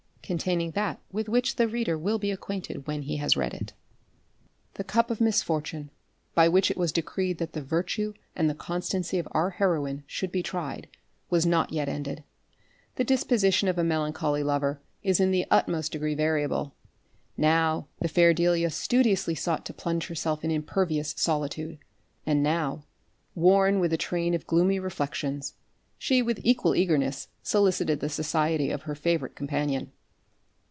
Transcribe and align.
Containing 0.23 0.71
that 0.71 1.01
with 1.11 1.27
which 1.27 1.57
the 1.57 1.67
reader 1.67 1.97
will 1.97 2.17
be 2.17 2.31
acquainted 2.31 2.87
when 2.87 3.01
he 3.01 3.17
has 3.17 3.35
read 3.35 3.53
it. 3.53 3.73
The 4.75 4.83
cup 4.85 5.11
of 5.11 5.19
misfortune, 5.19 5.89
by 6.35 6.47
which 6.47 6.71
it 6.71 6.77
was 6.77 6.93
decreed 6.93 7.37
that 7.39 7.51
the 7.51 7.61
virtue 7.61 8.13
and 8.33 8.49
the 8.49 8.55
constancy 8.55 9.19
of 9.19 9.27
our 9.33 9.49
heroine 9.49 10.05
should 10.07 10.31
be 10.31 10.41
tried, 10.41 10.87
was 11.29 11.45
not 11.45 11.73
yet 11.73 11.89
ended. 11.89 12.23
The 12.95 13.03
disposition 13.03 13.67
of 13.67 13.77
a 13.77 13.83
melancholy 13.83 14.41
lover 14.41 14.79
is 15.03 15.19
in 15.19 15.31
the 15.31 15.45
utmost 15.51 15.91
degree 15.91 16.15
variable. 16.15 16.75
Now 17.35 17.89
the 17.99 18.07
fair 18.07 18.33
Delia 18.33 18.69
studiously 18.69 19.35
sought 19.35 19.65
to 19.65 19.73
plunge 19.73 20.07
herself 20.07 20.45
in 20.45 20.51
impervious 20.51 21.13
solitude; 21.17 21.77
and 22.25 22.41
now, 22.41 22.85
worn 23.35 23.81
with 23.81 23.91
a 23.91 23.97
train 23.97 24.33
of 24.33 24.47
gloomy 24.47 24.79
reflections, 24.79 25.55
she 25.97 26.21
with 26.21 26.39
equal 26.45 26.73
eagerness 26.73 27.27
solicited 27.43 27.99
the 27.99 28.07
society 28.07 28.71
of 28.71 28.83
her 28.83 28.95
favourite 28.95 29.35
companion. 29.35 29.91